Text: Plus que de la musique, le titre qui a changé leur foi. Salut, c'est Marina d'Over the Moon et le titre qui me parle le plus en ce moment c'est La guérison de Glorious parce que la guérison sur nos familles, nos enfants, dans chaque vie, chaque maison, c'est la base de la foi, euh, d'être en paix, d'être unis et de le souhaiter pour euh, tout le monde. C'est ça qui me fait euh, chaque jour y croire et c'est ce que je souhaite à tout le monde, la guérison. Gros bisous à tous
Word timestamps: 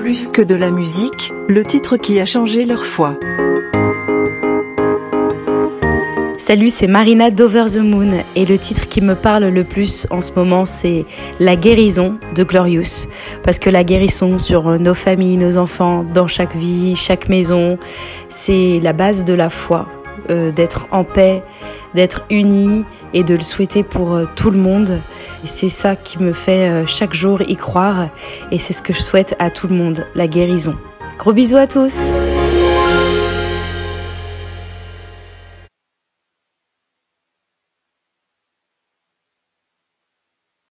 Plus 0.00 0.28
que 0.28 0.40
de 0.40 0.54
la 0.54 0.70
musique, 0.70 1.30
le 1.46 1.62
titre 1.62 1.98
qui 1.98 2.20
a 2.20 2.24
changé 2.24 2.64
leur 2.64 2.86
foi. 2.86 3.18
Salut, 6.38 6.70
c'est 6.70 6.86
Marina 6.86 7.30
d'Over 7.30 7.66
the 7.66 7.80
Moon 7.80 8.24
et 8.34 8.46
le 8.46 8.56
titre 8.56 8.88
qui 8.88 9.02
me 9.02 9.14
parle 9.14 9.44
le 9.44 9.62
plus 9.62 10.06
en 10.08 10.22
ce 10.22 10.32
moment 10.32 10.64
c'est 10.64 11.04
La 11.38 11.54
guérison 11.54 12.18
de 12.34 12.44
Glorious 12.44 13.08
parce 13.42 13.58
que 13.58 13.68
la 13.68 13.84
guérison 13.84 14.38
sur 14.38 14.78
nos 14.78 14.94
familles, 14.94 15.36
nos 15.36 15.58
enfants, 15.58 16.02
dans 16.02 16.26
chaque 16.26 16.56
vie, 16.56 16.96
chaque 16.96 17.28
maison, 17.28 17.78
c'est 18.30 18.80
la 18.82 18.94
base 18.94 19.26
de 19.26 19.34
la 19.34 19.50
foi, 19.50 19.86
euh, 20.30 20.50
d'être 20.50 20.88
en 20.92 21.04
paix, 21.04 21.42
d'être 21.94 22.22
unis 22.30 22.86
et 23.12 23.22
de 23.22 23.34
le 23.34 23.42
souhaiter 23.42 23.82
pour 23.82 24.14
euh, 24.14 24.24
tout 24.34 24.50
le 24.50 24.58
monde. 24.58 24.98
C'est 25.44 25.68
ça 25.68 25.96
qui 25.96 26.18
me 26.18 26.32
fait 26.32 26.68
euh, 26.68 26.86
chaque 26.86 27.14
jour 27.14 27.40
y 27.42 27.56
croire 27.56 28.08
et 28.50 28.58
c'est 28.58 28.72
ce 28.72 28.82
que 28.82 28.92
je 28.92 29.00
souhaite 29.00 29.34
à 29.38 29.50
tout 29.50 29.68
le 29.68 29.74
monde, 29.74 30.06
la 30.14 30.26
guérison. 30.26 30.76
Gros 31.18 31.32
bisous 31.32 31.56
à 31.56 31.66
tous 31.66 32.12